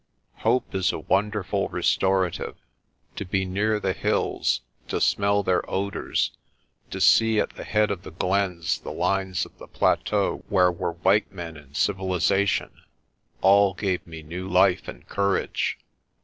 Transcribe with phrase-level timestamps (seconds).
[0.37, 2.55] Hope is a wonderful restorative.
[3.17, 6.31] To be near the hills, to smell their odours,
[6.89, 10.93] to see at the head of the glens the lines of the plateau where were
[10.93, 12.81] white men and civilization
[13.41, 15.77] all gave me new life and courage.